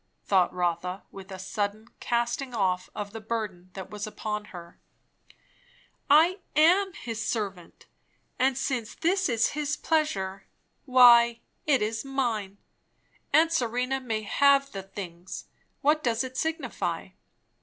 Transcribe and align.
thought 0.25 0.51
Rotha, 0.51 1.03
with 1.11 1.31
a 1.31 1.37
sudden 1.37 1.87
casting 1.99 2.55
off 2.55 2.89
of 2.95 3.11
the 3.13 3.21
burden 3.21 3.69
that 3.73 3.91
was 3.91 4.07
upon 4.07 4.45
her; 4.45 4.79
I 6.09 6.39
am 6.55 6.93
his 6.93 7.23
servant; 7.23 7.85
and 8.39 8.57
since 8.57 8.95
this 8.95 9.29
is 9.29 9.49
his 9.49 9.77
pleasure, 9.77 10.47
why, 10.85 11.39
it 11.67 11.83
is 11.83 12.03
mine. 12.03 12.57
Aunt 13.31 13.53
Serena 13.53 13.99
may 13.99 14.23
have 14.23 14.71
the 14.71 14.81
things; 14.81 15.45
what 15.81 16.03
does 16.03 16.23
it 16.23 16.35
signify? 16.35 17.09